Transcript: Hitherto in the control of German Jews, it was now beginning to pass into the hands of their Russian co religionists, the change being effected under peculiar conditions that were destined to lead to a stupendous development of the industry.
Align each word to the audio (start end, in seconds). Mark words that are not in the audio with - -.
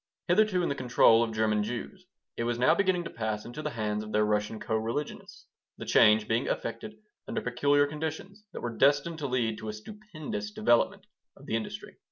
Hitherto 0.27 0.63
in 0.63 0.69
the 0.69 0.73
control 0.73 1.21
of 1.21 1.31
German 1.31 1.61
Jews, 1.63 2.07
it 2.35 2.43
was 2.45 2.57
now 2.57 2.73
beginning 2.73 3.03
to 3.03 3.11
pass 3.11 3.45
into 3.45 3.61
the 3.61 3.69
hands 3.69 4.03
of 4.03 4.11
their 4.11 4.25
Russian 4.25 4.59
co 4.59 4.75
religionists, 4.75 5.45
the 5.77 5.85
change 5.85 6.27
being 6.27 6.47
effected 6.47 6.95
under 7.27 7.39
peculiar 7.39 7.85
conditions 7.85 8.43
that 8.51 8.61
were 8.61 8.75
destined 8.75 9.19
to 9.19 9.27
lead 9.27 9.59
to 9.59 9.69
a 9.69 9.73
stupendous 9.73 10.49
development 10.49 11.05
of 11.37 11.45
the 11.45 11.55
industry. 11.55 11.97